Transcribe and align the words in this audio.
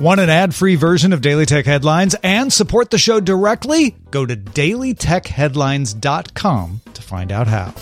Want 0.00 0.18
an 0.18 0.30
ad 0.30 0.54
free 0.54 0.76
version 0.76 1.12
of 1.12 1.20
Daily 1.20 1.44
Tech 1.44 1.66
Headlines 1.66 2.16
and 2.22 2.50
support 2.50 2.88
the 2.88 2.96
show 2.96 3.20
directly? 3.20 3.94
Go 4.10 4.24
to 4.24 4.34
dailytechheadlines.com 4.34 6.80
to 6.94 7.02
find 7.02 7.30
out 7.30 7.46
how. 7.46 7.74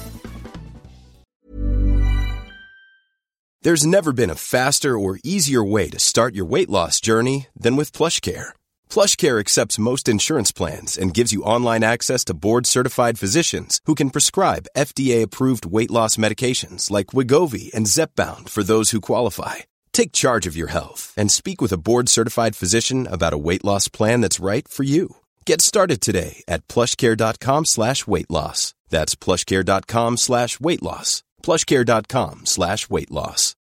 There's 3.62 3.86
never 3.86 4.12
been 4.12 4.30
a 4.30 4.34
faster 4.34 4.98
or 4.98 5.20
easier 5.22 5.62
way 5.62 5.90
to 5.90 6.00
start 6.00 6.34
your 6.34 6.46
weight 6.46 6.68
loss 6.68 7.00
journey 7.00 7.46
than 7.54 7.76
with 7.76 7.92
PlushCare. 7.92 8.48
PlushCare 8.90 9.38
accepts 9.38 9.78
most 9.78 10.08
insurance 10.08 10.50
plans 10.50 10.98
and 10.98 11.14
gives 11.14 11.32
you 11.32 11.44
online 11.44 11.84
access 11.84 12.24
to 12.24 12.34
board-certified 12.34 13.16
physicians 13.16 13.80
who 13.84 13.94
can 13.94 14.10
prescribe 14.10 14.66
FDA-approved 14.76 15.66
weight 15.66 15.92
loss 15.92 16.16
medications 16.16 16.90
like 16.90 17.14
Wegovy 17.14 17.72
and 17.72 17.86
Zepbound 17.86 18.48
for 18.48 18.64
those 18.64 18.90
who 18.90 19.00
qualify. 19.00 19.58
Take 19.98 20.12
charge 20.12 20.46
of 20.46 20.56
your 20.56 20.68
health 20.68 21.12
and 21.16 21.28
speak 21.28 21.60
with 21.60 21.72
a 21.72 21.76
board-certified 21.76 22.54
physician 22.54 23.08
about 23.08 23.32
a 23.32 23.44
weight 23.46 23.64
loss 23.64 23.88
plan 23.88 24.20
that's 24.20 24.38
right 24.38 24.68
for 24.68 24.84
you. 24.84 25.16
Get 25.44 25.60
started 25.60 26.00
today 26.00 26.44
at 26.46 26.68
plushcare.com 26.68 27.64
slash 27.64 28.06
weight 28.06 28.30
loss. 28.30 28.74
That's 28.90 29.16
plushcare.com 29.16 30.16
slash 30.16 30.60
weight 30.60 30.84
loss. 30.84 31.24
plushcare.com 31.42 32.46
slash 32.46 32.88
weight 32.88 33.10
loss. 33.10 33.56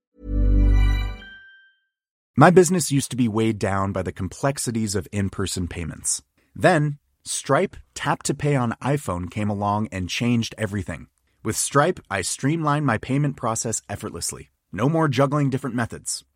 My 2.35 2.49
business 2.49 2.91
used 2.91 3.11
to 3.11 3.15
be 3.15 3.27
weighed 3.27 3.59
down 3.59 3.91
by 3.91 4.01
the 4.01 4.11
complexities 4.11 4.95
of 4.95 5.07
in-person 5.11 5.67
payments. 5.67 6.23
Then, 6.55 6.97
Stripe 7.23 7.75
Tap 7.93 8.23
to 8.23 8.33
Pay 8.33 8.55
on 8.55 8.73
iPhone 8.81 9.29
came 9.29 9.51
along 9.51 9.87
and 9.91 10.09
changed 10.09 10.55
everything. 10.57 11.09
With 11.43 11.57
Stripe, 11.57 11.99
I 12.09 12.23
streamlined 12.23 12.87
my 12.87 12.97
payment 12.97 13.37
process 13.37 13.83
effortlessly. 13.87 14.49
No 14.75 14.89
more 14.89 15.07
juggling 15.07 15.51
different 15.51 15.75
methods. 15.75 16.25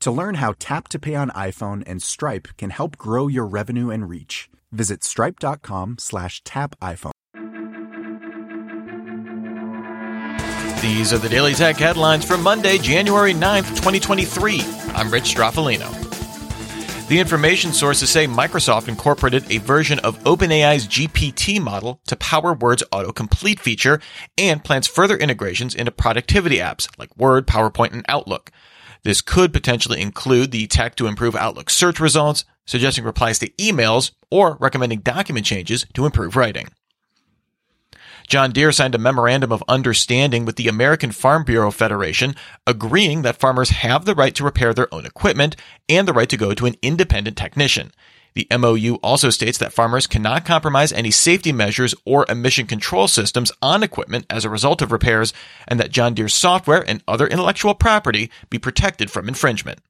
To 0.00 0.10
learn 0.10 0.36
how 0.36 0.54
Tap 0.58 0.88
to 0.88 0.98
Pay 0.98 1.14
on 1.14 1.30
iPhone 1.30 1.82
and 1.86 2.02
Stripe 2.02 2.48
can 2.56 2.70
help 2.70 2.96
grow 2.96 3.26
your 3.28 3.46
revenue 3.46 3.90
and 3.90 4.08
reach, 4.08 4.48
visit 4.70 5.02
stripe.com 5.02 5.96
slash 5.98 6.42
tap 6.44 6.76
iPhone. 6.80 7.12
These 10.80 11.12
are 11.12 11.18
the 11.18 11.28
Daily 11.28 11.54
Tech 11.54 11.76
headlines 11.76 12.24
for 12.24 12.36
Monday, 12.36 12.78
January 12.78 13.32
9th, 13.32 13.68
2023. 13.70 14.60
I'm 14.94 15.10
Rich 15.10 15.34
Stroffolino. 15.34 15.88
The 17.08 17.18
information 17.18 17.72
sources 17.72 18.10
say 18.10 18.26
Microsoft 18.26 18.88
incorporated 18.88 19.50
a 19.50 19.58
version 19.58 19.98
of 20.00 20.18
OpenAI's 20.24 20.86
GPT 20.86 21.60
model 21.60 22.00
to 22.06 22.16
power 22.16 22.52
Word's 22.52 22.82
autocomplete 22.92 23.58
feature 23.58 24.00
and 24.36 24.62
plans 24.62 24.86
further 24.86 25.16
integrations 25.16 25.74
into 25.74 25.90
productivity 25.90 26.58
apps 26.58 26.88
like 26.98 27.16
Word, 27.16 27.46
PowerPoint, 27.46 27.92
and 27.92 28.04
Outlook. 28.08 28.50
This 29.06 29.20
could 29.20 29.52
potentially 29.52 30.00
include 30.00 30.50
the 30.50 30.66
tech 30.66 30.96
to 30.96 31.06
improve 31.06 31.36
Outlook 31.36 31.70
search 31.70 32.00
results, 32.00 32.44
suggesting 32.64 33.04
replies 33.04 33.38
to 33.38 33.50
emails, 33.50 34.10
or 34.32 34.56
recommending 34.58 34.98
document 34.98 35.46
changes 35.46 35.86
to 35.94 36.06
improve 36.06 36.34
writing. 36.34 36.66
John 38.26 38.50
Deere 38.50 38.72
signed 38.72 38.96
a 38.96 38.98
memorandum 38.98 39.52
of 39.52 39.62
understanding 39.68 40.44
with 40.44 40.56
the 40.56 40.66
American 40.66 41.12
Farm 41.12 41.44
Bureau 41.44 41.70
Federation, 41.70 42.34
agreeing 42.66 43.22
that 43.22 43.36
farmers 43.36 43.70
have 43.70 44.06
the 44.06 44.14
right 44.16 44.34
to 44.34 44.42
repair 44.42 44.74
their 44.74 44.92
own 44.92 45.06
equipment 45.06 45.54
and 45.88 46.08
the 46.08 46.12
right 46.12 46.28
to 46.28 46.36
go 46.36 46.52
to 46.52 46.66
an 46.66 46.74
independent 46.82 47.36
technician. 47.36 47.92
The 48.36 48.46
MOU 48.54 48.96
also 48.96 49.30
states 49.30 49.56
that 49.58 49.72
farmers 49.72 50.06
cannot 50.06 50.44
compromise 50.44 50.92
any 50.92 51.10
safety 51.10 51.52
measures 51.52 51.94
or 52.04 52.26
emission 52.28 52.66
control 52.66 53.08
systems 53.08 53.50
on 53.62 53.82
equipment 53.82 54.26
as 54.28 54.44
a 54.44 54.50
result 54.50 54.82
of 54.82 54.92
repairs, 54.92 55.32
and 55.66 55.80
that 55.80 55.90
John 55.90 56.12
Deere's 56.12 56.34
software 56.34 56.84
and 56.86 57.02
other 57.08 57.26
intellectual 57.26 57.74
property 57.74 58.30
be 58.50 58.58
protected 58.58 59.10
from 59.10 59.26
infringement. 59.26 59.80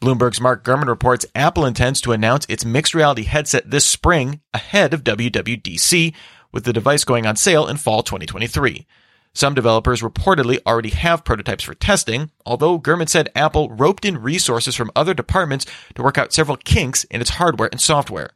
Bloomberg's 0.00 0.40
Mark 0.40 0.64
Gurman 0.64 0.88
reports 0.88 1.24
Apple 1.36 1.64
intends 1.64 2.00
to 2.00 2.10
announce 2.10 2.46
its 2.48 2.64
mixed 2.64 2.94
reality 2.94 3.22
headset 3.22 3.70
this 3.70 3.86
spring 3.86 4.40
ahead 4.52 4.92
of 4.92 5.04
WWDC, 5.04 6.12
with 6.50 6.64
the 6.64 6.72
device 6.72 7.04
going 7.04 7.26
on 7.26 7.36
sale 7.36 7.68
in 7.68 7.76
fall 7.76 8.02
2023. 8.02 8.88
Some 9.34 9.54
developers 9.54 10.02
reportedly 10.02 10.58
already 10.66 10.90
have 10.90 11.24
prototypes 11.24 11.64
for 11.64 11.74
testing, 11.74 12.30
although 12.44 12.78
Gurman 12.78 13.08
said 13.08 13.30
Apple 13.34 13.70
roped 13.70 14.04
in 14.04 14.22
resources 14.22 14.74
from 14.74 14.90
other 14.96 15.14
departments 15.14 15.66
to 15.94 16.02
work 16.02 16.18
out 16.18 16.32
several 16.32 16.56
kinks 16.56 17.04
in 17.04 17.20
its 17.20 17.30
hardware 17.30 17.68
and 17.70 17.80
software. 17.80 18.30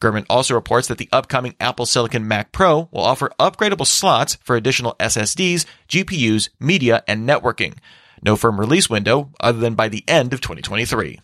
Gurman 0.00 0.26
also 0.28 0.54
reports 0.54 0.88
that 0.88 0.98
the 0.98 1.08
upcoming 1.10 1.54
Apple 1.58 1.86
Silicon 1.86 2.28
Mac 2.28 2.52
Pro 2.52 2.88
will 2.92 3.02
offer 3.02 3.32
upgradable 3.40 3.86
slots 3.86 4.36
for 4.42 4.56
additional 4.56 4.94
SSDs, 5.00 5.64
GPUs, 5.88 6.50
media, 6.60 7.02
and 7.08 7.28
networking. 7.28 7.74
No 8.22 8.36
firm 8.36 8.60
release 8.60 8.90
window 8.90 9.30
other 9.40 9.58
than 9.58 9.74
by 9.74 9.88
the 9.88 10.04
end 10.06 10.32
of 10.32 10.40
2023. 10.40 11.20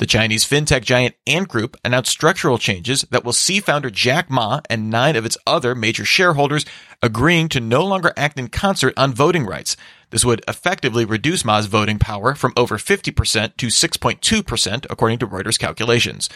The 0.00 0.06
Chinese 0.06 0.46
fintech 0.46 0.82
giant 0.82 1.14
Ant 1.26 1.46
Group 1.46 1.76
announced 1.84 2.10
structural 2.10 2.56
changes 2.56 3.02
that 3.10 3.22
will 3.22 3.34
see 3.34 3.60
founder 3.60 3.90
Jack 3.90 4.30
Ma 4.30 4.60
and 4.70 4.88
nine 4.88 5.14
of 5.14 5.26
its 5.26 5.36
other 5.46 5.74
major 5.74 6.06
shareholders 6.06 6.64
agreeing 7.02 7.50
to 7.50 7.60
no 7.60 7.84
longer 7.84 8.14
act 8.16 8.38
in 8.38 8.48
concert 8.48 8.94
on 8.96 9.12
voting 9.12 9.44
rights. 9.44 9.76
This 10.08 10.24
would 10.24 10.42
effectively 10.48 11.04
reduce 11.04 11.44
Ma's 11.44 11.66
voting 11.66 11.98
power 11.98 12.34
from 12.34 12.54
over 12.56 12.78
50% 12.78 13.58
to 13.58 13.66
6.2%, 13.66 14.86
according 14.88 15.18
to 15.18 15.26
Reuters 15.26 15.58
calculations. 15.58 16.30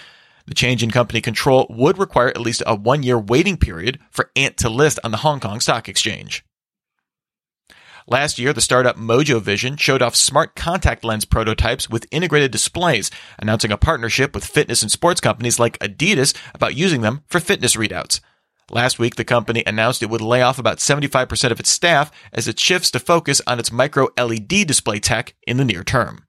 The 0.45 0.53
change 0.53 0.83
in 0.83 0.91
company 0.91 1.23
control 1.23 1.67
would 1.71 1.97
require 1.97 2.29
at 2.29 2.43
least 2.43 2.63
a 2.67 2.75
one 2.75 3.03
year 3.03 3.19
waiting 3.19 3.57
period 3.57 3.99
for 4.11 4.31
Ant 4.37 4.59
to 4.59 4.69
list 4.69 4.99
on 5.03 5.11
the 5.11 5.17
Hong 5.17 5.41
Kong 5.41 5.61
Stock 5.61 5.89
Exchange. 5.89 6.45
Last 8.07 8.39
year, 8.39 8.53
the 8.53 8.61
startup 8.61 8.99
Mojo 8.99 9.41
Vision 9.41 9.79
showed 9.79 10.03
off 10.03 10.15
smart 10.15 10.55
contact 10.55 11.05
lens 11.05 11.25
prototypes 11.25 11.89
with 11.89 12.07
integrated 12.11 12.51
displays, 12.51 13.11
announcing 13.39 13.73
a 13.73 13.79
partnership 13.79 14.35
with 14.35 14.45
fitness 14.45 14.83
and 14.83 14.91
sports 14.91 15.23
companies 15.23 15.59
like 15.59 15.79
Adidas 15.79 16.35
about 16.53 16.77
using 16.77 17.01
them 17.01 17.23
for 17.29 17.41
fitness 17.41 17.77
readouts. 17.77 18.21
Last 18.71 18.99
week, 18.99 19.17
the 19.17 19.25
company 19.25 19.63
announced 19.67 20.03
it 20.03 20.11
would 20.11 20.21
lay 20.21 20.43
off 20.43 20.59
about 20.59 20.79
75% 20.79 21.51
of 21.51 21.61
its 21.61 21.71
staff 21.71 22.11
as 22.31 22.47
it 22.47 22.61
shifts 22.61 22.91
to 22.91 22.99
focus 22.99 23.41
on 23.47 23.59
its 23.59 23.73
micro 23.73 24.09
LED 24.19 24.67
display 24.67 25.01
tech 25.01 25.35
in 25.47 25.57
the 25.57 25.65
near 25.65 25.83
term. 25.83 26.27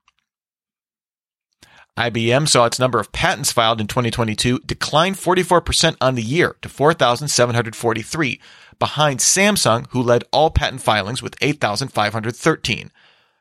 IBM 1.96 2.46
saw 2.46 2.66
its 2.66 2.78
number 2.78 3.00
of 3.00 3.10
patents 3.10 3.52
filed 3.52 3.80
in 3.80 3.86
2022 3.86 4.58
decline 4.66 5.14
44% 5.14 5.96
on 5.98 6.14
the 6.14 6.22
year 6.22 6.56
to 6.60 6.68
4,743, 6.68 8.40
behind 8.78 9.20
Samsung, 9.20 9.86
who 9.90 10.02
led 10.02 10.24
all 10.30 10.50
patent 10.50 10.82
filings 10.82 11.22
with 11.22 11.36
8,513. 11.40 12.90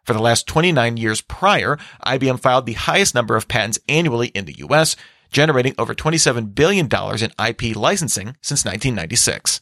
For 0.05 0.13
the 0.13 0.21
last 0.21 0.47
29 0.47 0.95
years 0.95 1.19
prior, 1.19 1.77
IBM 2.05 2.39
filed 2.39 2.65
the 2.65 2.73
highest 2.73 3.13
number 3.13 3.35
of 3.35 3.49
patents 3.49 3.79
annually 3.89 4.27
in 4.27 4.45
the 4.45 4.55
US, 4.59 4.95
generating 5.33 5.75
over 5.77 5.93
$27 5.93 6.55
billion 6.55 6.85
in 6.85 7.31
IP 7.45 7.75
licensing 7.75 8.37
since 8.41 8.63
1996. 8.63 9.59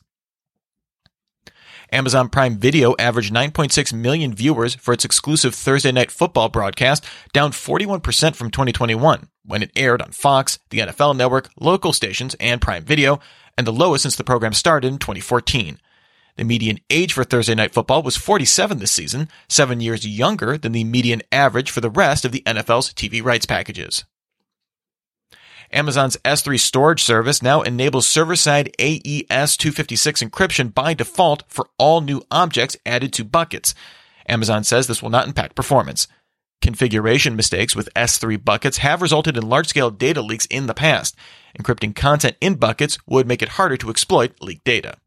Amazon 1.94 2.28
Prime 2.28 2.58
Video 2.58 2.96
averaged 2.98 3.32
9.6 3.32 3.94
million 3.94 4.34
viewers 4.34 4.74
for 4.76 4.94
its 4.94 5.06
exclusive 5.06 5.54
Thursday 5.54 5.92
night 5.92 6.10
football 6.10 6.50
broadcast, 6.50 7.06
down 7.34 7.52
41% 7.52 8.36
from 8.36 8.50
2021, 8.50 9.30
when 9.46 9.62
it 9.62 9.72
aired 9.76 10.02
on 10.02 10.12
Fox, 10.12 10.58
the 10.72 10.80
NFL 10.80 11.16
Network, 11.16 11.50
local 11.60 11.94
stations, 11.94 12.36
and 12.40 12.60
Prime 12.60 12.84
Video, 12.84 13.20
and 13.58 13.68
the 13.68 13.72
lowest 13.72 14.02
since 14.02 14.16
the 14.16 14.24
program 14.24 14.54
started 14.54 14.88
in 14.88 14.98
2014. 14.98 15.80
The 16.36 16.44
median 16.44 16.80
age 16.90 17.14
for 17.14 17.24
Thursday 17.24 17.54
Night 17.54 17.74
Football 17.74 18.02
was 18.02 18.18
47 18.18 18.80
this 18.80 18.92
season, 18.92 19.30
seven 19.48 19.80
years 19.80 20.08
younger 20.08 20.58
than 20.58 20.72
the 20.72 20.84
median 20.84 21.22
average 21.32 21.70
for 21.70 21.80
the 21.80 21.92
rest 21.92 22.26
of 22.26 22.32
the 22.32 22.42
NFL's 22.48 22.92
TV 22.92 23.24
rights 23.24 23.46
packages. 23.46 24.04
Amazon's 25.74 26.18
S3 26.18 26.60
storage 26.60 27.04
service 27.04 27.42
now 27.42 27.62
enables 27.64 28.08
server-side 28.08 28.76
AES 28.80 29.58
256 29.58 30.22
encryption 30.22 30.74
by 30.74 30.94
default 30.94 31.44
for 31.48 31.68
all 31.80 32.02
new 32.02 32.22
objects 32.30 32.78
added 32.86 33.12
to 33.14 33.26
buckets. 33.26 33.74
Amazon 34.28 34.64
says 34.64 34.88
this 34.88 35.02
will 35.02 35.10
not 35.10 35.28
impact 35.28 35.56
performance. 35.56 36.08
Configuration 36.62 37.36
mistakes 37.36 37.76
with 37.76 37.94
S3 37.94 38.46
buckets 38.46 38.78
have 38.78 39.02
resulted 39.02 39.36
in 39.36 39.50
large-scale 39.50 39.90
data 39.92 40.22
leaks 40.22 40.46
in 40.46 40.68
the 40.68 40.74
past. 40.74 41.16
Encrypting 41.60 41.96
content 41.96 42.38
in 42.40 42.56
buckets 42.56 42.98
would 43.06 43.28
make 43.28 43.42
it 43.42 43.50
harder 43.50 43.76
to 43.78 43.90
exploit 43.90 44.40
leaked 44.40 44.64
data. 44.64 44.98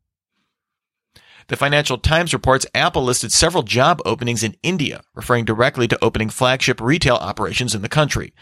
The 1.49 1.57
Financial 1.57 1.97
Times 1.97 2.33
reports 2.33 2.67
Apple 2.75 3.05
listed 3.05 3.31
several 3.31 3.63
job 3.63 4.03
openings 4.05 4.43
in 4.43 4.57
India, 4.65 5.03
referring 5.15 5.45
directly 5.45 5.87
to 5.87 6.05
opening 6.05 6.29
flagship 6.29 6.81
retail 6.81 7.15
operations 7.15 7.73
in 7.73 7.83
the 7.83 7.89
country. 7.89 8.35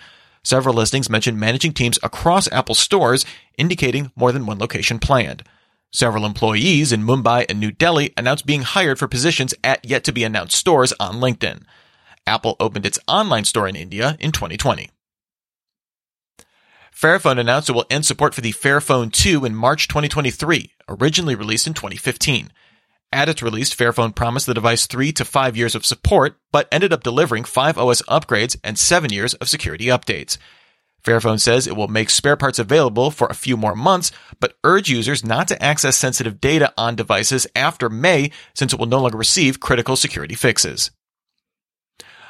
Several 0.44 0.74
listings 0.74 1.08
mention 1.08 1.38
managing 1.38 1.72
teams 1.72 1.98
across 2.02 2.52
Apple 2.52 2.74
stores, 2.74 3.24
indicating 3.56 4.12
more 4.14 4.30
than 4.30 4.44
one 4.44 4.58
location 4.58 4.98
planned. 4.98 5.42
Several 5.90 6.26
employees 6.26 6.92
in 6.92 7.02
Mumbai 7.02 7.46
and 7.48 7.58
New 7.58 7.70
Delhi 7.70 8.12
announced 8.16 8.44
being 8.44 8.62
hired 8.62 8.98
for 8.98 9.08
positions 9.08 9.54
at 9.64 9.84
yet 9.84 10.04
to 10.04 10.12
be 10.12 10.22
announced 10.22 10.56
stores 10.56 10.92
on 11.00 11.16
LinkedIn. 11.16 11.62
Apple 12.26 12.56
opened 12.60 12.84
its 12.84 12.98
online 13.08 13.44
store 13.44 13.68
in 13.68 13.76
India 13.76 14.16
in 14.20 14.32
2020. 14.32 14.90
Fairphone 16.94 17.38
announced 17.38 17.70
it 17.70 17.72
will 17.72 17.86
end 17.90 18.04
support 18.04 18.34
for 18.34 18.40
the 18.40 18.52
Fairphone 18.52 19.12
2 19.12 19.44
in 19.44 19.54
March 19.54 19.88
2023, 19.88 20.72
originally 20.88 21.34
released 21.34 21.66
in 21.66 21.74
2015. 21.74 22.52
At 23.14 23.28
its 23.28 23.42
release, 23.42 23.72
Fairphone 23.72 24.12
promised 24.12 24.46
the 24.46 24.54
device 24.54 24.88
three 24.88 25.12
to 25.12 25.24
five 25.24 25.56
years 25.56 25.76
of 25.76 25.86
support, 25.86 26.36
but 26.50 26.66
ended 26.72 26.92
up 26.92 27.04
delivering 27.04 27.44
five 27.44 27.78
OS 27.78 28.02
upgrades 28.02 28.56
and 28.64 28.76
seven 28.76 29.12
years 29.12 29.34
of 29.34 29.48
security 29.48 29.84
updates. 29.84 30.36
Fairphone 31.00 31.38
says 31.38 31.68
it 31.68 31.76
will 31.76 31.86
make 31.86 32.10
spare 32.10 32.36
parts 32.36 32.58
available 32.58 33.12
for 33.12 33.28
a 33.28 33.34
few 33.34 33.56
more 33.56 33.76
months, 33.76 34.10
but 34.40 34.56
urge 34.64 34.88
users 34.88 35.24
not 35.24 35.46
to 35.46 35.62
access 35.62 35.96
sensitive 35.96 36.40
data 36.40 36.74
on 36.76 36.96
devices 36.96 37.46
after 37.54 37.88
May 37.88 38.32
since 38.52 38.72
it 38.72 38.80
will 38.80 38.86
no 38.86 38.98
longer 38.98 39.16
receive 39.16 39.60
critical 39.60 39.94
security 39.94 40.34
fixes. 40.34 40.90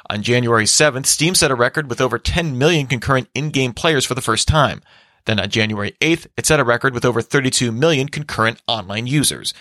On 0.07 0.21
January 0.21 0.65
7th, 0.65 1.07
Steam 1.07 1.33
set 1.33 1.49
a 1.49 1.55
record 1.55 1.89
with 1.89 1.99
over 1.99 2.19
10 2.19 2.59
million 2.59 2.85
concurrent 2.85 3.27
in-game 3.33 3.73
players 3.73 4.05
for 4.05 4.13
the 4.13 4.21
first 4.21 4.47
time. 4.47 4.83
Then 5.25 5.39
on 5.39 5.49
January 5.49 5.95
8th, 5.99 6.27
it 6.37 6.45
set 6.45 6.59
a 6.59 6.63
record 6.63 6.93
with 6.93 7.05
over 7.05 7.23
32 7.23 7.71
million 7.71 8.07
concurrent 8.07 8.61
online 8.67 9.07
users. 9.07 9.51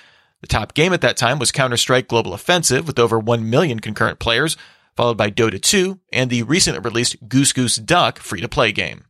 The 0.44 0.48
top 0.48 0.74
game 0.74 0.92
at 0.92 1.00
that 1.00 1.16
time 1.16 1.38
was 1.38 1.50
Counter-Strike 1.50 2.06
Global 2.06 2.34
Offensive 2.34 2.86
with 2.86 2.98
over 2.98 3.18
1 3.18 3.48
million 3.48 3.80
concurrent 3.80 4.18
players, 4.18 4.58
followed 4.94 5.16
by 5.16 5.30
Dota 5.30 5.58
2 5.58 5.98
and 6.12 6.28
the 6.28 6.42
recently 6.42 6.80
released 6.80 7.16
Goose 7.26 7.54
Goose 7.54 7.76
Duck 7.76 8.18
free-to-play 8.18 8.72
game. 8.72 9.06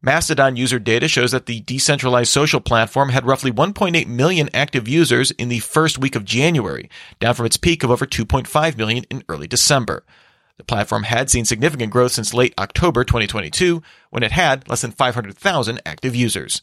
Mastodon 0.00 0.56
user 0.56 0.78
data 0.78 1.08
shows 1.08 1.32
that 1.32 1.44
the 1.44 1.60
decentralized 1.60 2.32
social 2.32 2.62
platform 2.62 3.10
had 3.10 3.26
roughly 3.26 3.52
1.8 3.52 4.06
million 4.06 4.48
active 4.54 4.88
users 4.88 5.30
in 5.32 5.50
the 5.50 5.58
first 5.58 5.98
week 5.98 6.16
of 6.16 6.24
January, 6.24 6.88
down 7.18 7.34
from 7.34 7.44
its 7.44 7.58
peak 7.58 7.82
of 7.82 7.90
over 7.90 8.06
2.5 8.06 8.78
million 8.78 9.04
in 9.10 9.22
early 9.28 9.46
December. 9.46 10.06
The 10.56 10.64
platform 10.64 11.02
had 11.02 11.28
seen 11.28 11.44
significant 11.44 11.92
growth 11.92 12.12
since 12.12 12.32
late 12.32 12.54
October 12.58 13.04
2022, 13.04 13.82
when 14.08 14.22
it 14.22 14.32
had 14.32 14.66
less 14.70 14.80
than 14.80 14.92
500,000 14.92 15.82
active 15.84 16.16
users. 16.16 16.62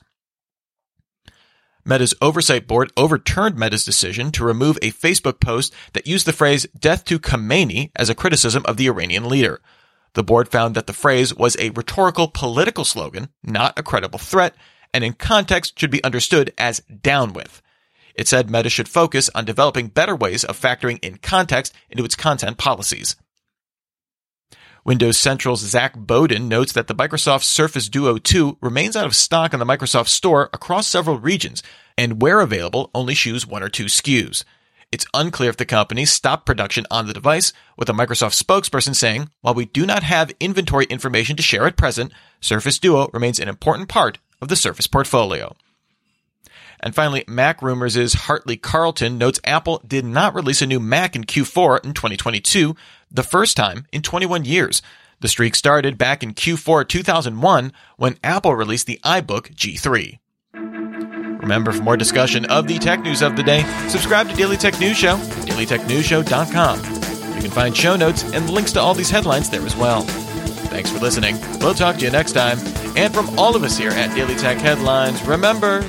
Meta's 1.87 2.13
oversight 2.21 2.67
board 2.67 2.91
overturned 2.97 3.55
Meta's 3.55 3.85
decision 3.85 4.29
to 4.33 4.43
remove 4.43 4.77
a 4.77 4.91
Facebook 4.91 5.39
post 5.39 5.73
that 5.93 6.05
used 6.05 6.27
the 6.27 6.33
phrase 6.33 6.67
death 6.77 7.05
to 7.05 7.17
Khamenei 7.17 7.91
as 7.95 8.09
a 8.09 8.15
criticism 8.15 8.63
of 8.67 8.75
the 8.75 8.87
Iranian 8.87 9.29
leader. 9.29 9.61
The 10.13 10.23
board 10.23 10.49
found 10.49 10.75
that 10.75 10.85
the 10.85 10.93
phrase 10.93 11.33
was 11.33 11.55
a 11.57 11.69
rhetorical 11.69 12.27
political 12.27 12.83
slogan, 12.83 13.29
not 13.41 13.79
a 13.79 13.83
credible 13.83 14.19
threat, 14.19 14.53
and 14.93 15.03
in 15.03 15.13
context 15.13 15.79
should 15.79 15.91
be 15.91 16.03
understood 16.03 16.53
as 16.57 16.81
down 16.81 17.31
with. 17.31 17.61
It 18.15 18.27
said 18.27 18.49
Meta 18.49 18.69
should 18.69 18.89
focus 18.89 19.29
on 19.33 19.45
developing 19.45 19.87
better 19.87 20.15
ways 20.15 20.43
of 20.43 20.59
factoring 20.59 20.99
in 21.01 21.17
context 21.17 21.73
into 21.89 22.03
its 22.03 22.15
content 22.15 22.57
policies. 22.57 23.15
Windows 24.87 25.17
Central's 25.17 25.59
Zac 25.59 25.97
Bowden 25.97 26.47
notes 26.47 26.71
that 26.71 26.87
the 26.87 26.95
Microsoft 26.95 27.43
Surface 27.43 27.89
Duo 27.89 28.17
2 28.17 28.59
remains 28.61 28.95
out 28.95 29.05
of 29.05 29.17
stock 29.17 29.53
on 29.53 29.59
the 29.59 29.65
Microsoft 29.65 30.07
Store 30.07 30.49
across 30.53 30.87
several 30.87 31.19
regions, 31.19 31.61
and 31.97 32.21
where 32.21 32.39
available, 32.39 32.89
only 32.95 33.13
shoes 33.13 33.45
one 33.45 33.61
or 33.61 33.67
two 33.67 33.87
SKUs. 33.87 34.45
It's 34.89 35.05
unclear 35.13 35.49
if 35.49 35.57
the 35.57 35.65
company 35.65 36.05
stopped 36.05 36.45
production 36.45 36.85
on 36.89 37.05
the 37.05 37.13
device, 37.13 37.51
with 37.75 37.89
a 37.89 37.91
Microsoft 37.91 38.41
spokesperson 38.41 38.95
saying, 38.95 39.29
while 39.41 39.53
we 39.53 39.65
do 39.65 39.85
not 39.85 40.03
have 40.03 40.31
inventory 40.39 40.85
information 40.85 41.35
to 41.35 41.43
share 41.43 41.67
at 41.67 41.75
present, 41.75 42.13
Surface 42.39 42.79
Duo 42.79 43.09
remains 43.11 43.41
an 43.41 43.49
important 43.49 43.89
part 43.89 44.19
of 44.41 44.47
the 44.47 44.55
Surface 44.55 44.87
portfolio. 44.87 45.53
And 46.79 46.95
finally, 46.95 47.25
MacRumors' 47.25 48.15
Hartley 48.15 48.55
Charlton 48.55 49.17
notes 49.17 49.41
Apple 49.43 49.81
did 49.85 50.05
not 50.05 50.33
release 50.33 50.61
a 50.61 50.67
new 50.67 50.79
Mac 50.79 51.15
in 51.15 51.25
Q4 51.25 51.83
in 51.83 51.93
2022, 51.93 52.75
the 53.11 53.23
first 53.23 53.57
time 53.57 53.85
in 53.91 54.01
21 54.01 54.45
years. 54.45 54.81
The 55.19 55.27
streak 55.27 55.55
started 55.55 55.97
back 55.97 56.21
in 56.21 56.33
Q4 56.33 56.87
2001 56.87 57.71
when 57.97 58.17
Apple 58.23 58.55
released 58.55 58.85
the 58.85 58.99
iBook 59.03 59.55
G3. 59.55 60.19
Remember, 61.41 61.71
for 61.71 61.81
more 61.81 61.97
discussion 61.97 62.45
of 62.45 62.67
the 62.67 62.77
tech 62.77 63.01
news 63.01 63.21
of 63.21 63.35
the 63.35 63.43
day, 63.43 63.63
subscribe 63.87 64.29
to 64.29 64.35
Daily 64.35 64.57
Tech 64.57 64.79
News 64.79 64.97
Show, 64.97 65.15
dailytechnewsshow.com. 65.15 66.77
You 67.35 67.41
can 67.41 67.51
find 67.51 67.75
show 67.75 67.95
notes 67.95 68.23
and 68.33 68.49
links 68.49 68.73
to 68.73 68.81
all 68.81 68.93
these 68.93 69.09
headlines 69.09 69.49
there 69.49 69.61
as 69.61 69.75
well. 69.75 70.01
Thanks 70.01 70.91
for 70.91 70.99
listening. 70.99 71.37
We'll 71.59 71.73
talk 71.73 71.97
to 71.97 72.05
you 72.05 72.11
next 72.11 72.33
time. 72.33 72.59
And 72.97 73.13
from 73.13 73.39
all 73.39 73.55
of 73.55 73.63
us 73.63 73.77
here 73.77 73.91
at 73.91 74.13
Daily 74.15 74.35
Tech 74.35 74.57
Headlines, 74.57 75.23
remember, 75.23 75.81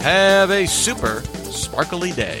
have 0.00 0.50
a 0.50 0.66
super 0.66 1.20
sparkly 1.50 2.12
day. 2.12 2.40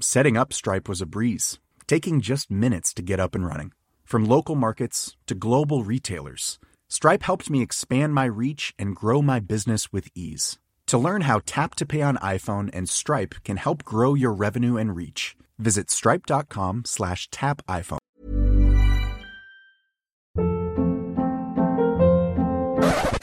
Setting 0.00 0.36
up 0.36 0.52
Stripe 0.52 0.88
was 0.88 1.00
a 1.00 1.06
breeze, 1.06 1.58
taking 1.86 2.20
just 2.20 2.50
minutes 2.50 2.94
to 2.94 3.02
get 3.02 3.20
up 3.20 3.34
and 3.34 3.46
running. 3.46 3.72
From 4.04 4.24
local 4.24 4.54
markets 4.54 5.16
to 5.26 5.34
global 5.34 5.84
retailers, 5.84 6.58
Stripe 6.88 7.22
helped 7.22 7.50
me 7.50 7.62
expand 7.62 8.14
my 8.14 8.24
reach 8.24 8.74
and 8.78 8.96
grow 8.96 9.22
my 9.22 9.40
business 9.40 9.92
with 9.92 10.08
ease. 10.14 10.58
To 10.86 10.98
learn 10.98 11.22
how 11.22 11.40
Tap 11.46 11.74
to 11.76 11.86
Pay 11.86 12.02
on 12.02 12.16
iPhone 12.18 12.68
and 12.72 12.88
Stripe 12.88 13.34
can 13.44 13.56
help 13.56 13.84
grow 13.84 14.14
your 14.14 14.32
revenue 14.32 14.76
and 14.76 14.94
reach, 14.94 15.36
visit 15.58 15.90
stripe.com 15.90 16.82
slash 16.84 17.28
tap 17.30 17.62
iPhone. 17.66 17.98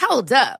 Hold 0.01 0.31
up. 0.31 0.59